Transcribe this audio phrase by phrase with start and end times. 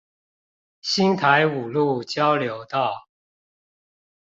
[0.81, 3.07] 新台五路交流道